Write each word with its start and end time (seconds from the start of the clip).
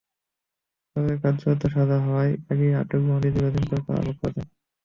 ফলে 0.89 1.13
কার্যত 1.21 1.61
সাজা 1.73 1.97
হওয়ার 2.05 2.29
আগেই 2.51 2.73
আটক 2.81 3.01
বন্দী 3.07 3.29
দীর্ঘদিন 3.33 3.63
ধরে 3.69 3.81
কারাভোগ 3.87 4.15
করেছেন। 4.21 4.45